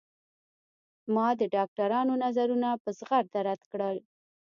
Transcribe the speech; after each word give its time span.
ما 1.13 1.27
د 1.39 1.41
ډاکترانو 1.55 2.13
نظرونه 2.23 2.69
په 2.83 2.89
زغرده 2.99 3.39
رد 3.47 3.61
کړل. 3.71 3.97